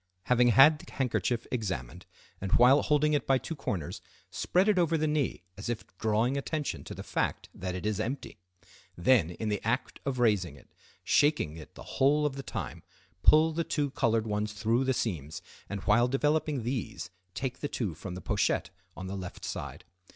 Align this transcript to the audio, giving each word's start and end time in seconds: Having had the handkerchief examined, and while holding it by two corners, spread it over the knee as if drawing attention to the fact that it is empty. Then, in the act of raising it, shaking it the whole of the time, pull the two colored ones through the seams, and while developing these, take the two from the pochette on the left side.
Having 0.23 0.47
had 0.47 0.79
the 0.79 0.91
handkerchief 0.93 1.45
examined, 1.51 2.07
and 2.41 2.53
while 2.53 2.81
holding 2.81 3.13
it 3.13 3.27
by 3.27 3.37
two 3.37 3.55
corners, 3.55 4.01
spread 4.31 4.67
it 4.67 4.79
over 4.79 4.97
the 4.97 5.05
knee 5.05 5.43
as 5.59 5.69
if 5.69 5.85
drawing 5.99 6.37
attention 6.37 6.83
to 6.85 6.95
the 6.95 7.03
fact 7.03 7.49
that 7.53 7.75
it 7.75 7.85
is 7.85 7.99
empty. 7.99 8.39
Then, 8.97 9.29
in 9.29 9.49
the 9.49 9.61
act 9.63 9.99
of 10.03 10.17
raising 10.17 10.55
it, 10.55 10.73
shaking 11.03 11.55
it 11.55 11.75
the 11.75 11.99
whole 12.01 12.25
of 12.25 12.35
the 12.35 12.41
time, 12.41 12.81
pull 13.21 13.53
the 13.53 13.63
two 13.63 13.91
colored 13.91 14.25
ones 14.25 14.53
through 14.53 14.85
the 14.85 14.93
seams, 14.95 15.43
and 15.69 15.81
while 15.81 16.07
developing 16.07 16.63
these, 16.63 17.11
take 17.35 17.59
the 17.59 17.69
two 17.69 17.93
from 17.93 18.15
the 18.15 18.21
pochette 18.21 18.71
on 18.97 19.05
the 19.05 19.15
left 19.15 19.45
side. 19.45 19.85